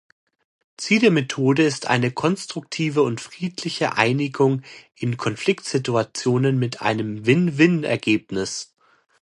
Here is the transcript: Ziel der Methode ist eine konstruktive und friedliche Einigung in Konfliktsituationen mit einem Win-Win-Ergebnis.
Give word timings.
Ziel 0.77 0.99
der 0.99 1.11
Methode 1.11 1.61
ist 1.61 1.85
eine 1.85 2.09
konstruktive 2.09 3.03
und 3.03 3.21
friedliche 3.21 3.97
Einigung 3.99 4.63
in 4.95 5.15
Konfliktsituationen 5.15 6.57
mit 6.57 6.81
einem 6.81 7.27
Win-Win-Ergebnis. 7.27 8.73